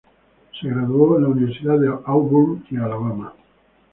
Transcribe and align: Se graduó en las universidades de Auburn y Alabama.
Se 0.59 0.67
graduó 0.67 1.17
en 1.17 1.21
las 1.25 1.31
universidades 1.33 1.81
de 1.81 1.95
Auburn 2.05 2.65
y 2.71 2.77
Alabama. 2.77 3.35